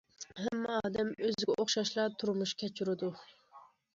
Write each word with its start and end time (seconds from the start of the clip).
ھەممە 0.43 0.77
ئادەم 0.77 1.11
ئۆزىگە 1.27 1.57
ئوخشاشلا 1.63 2.05
تۇرمۇش 2.23 2.53
كەچۈرىدۇ. 2.65 3.13